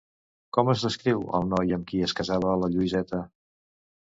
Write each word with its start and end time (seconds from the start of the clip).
Com 0.57 0.71
es 0.71 0.85
descriu 0.85 1.21
el 1.41 1.45
noi 1.51 1.75
amb 1.77 1.85
qui 1.93 2.01
es 2.09 2.17
casava 2.21 2.57
la 2.63 2.71
Lluïseta? 2.79 3.23